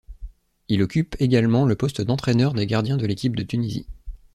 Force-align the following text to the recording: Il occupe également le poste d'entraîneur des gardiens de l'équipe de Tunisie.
Il 0.67 0.81
occupe 0.81 1.15
également 1.19 1.63
le 1.65 1.75
poste 1.75 2.01
d'entraîneur 2.01 2.55
des 2.55 2.65
gardiens 2.65 2.97
de 2.97 3.05
l'équipe 3.05 3.35
de 3.35 3.43
Tunisie. 3.43 3.85